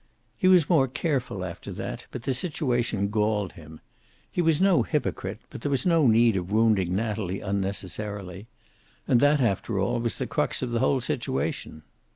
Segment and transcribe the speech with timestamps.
[0.39, 3.79] He was more careful after that, but the situation galled him.
[4.31, 8.47] He was no hypocrite, but there was no need of wounding Natalie unnecessarily.
[9.07, 11.83] And that, after all, was the crux of the whole situation.